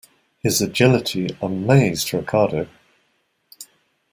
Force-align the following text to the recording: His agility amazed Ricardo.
His 0.41 0.61
agility 0.63 1.37
amazed 1.43 2.11
Ricardo. 2.11 2.67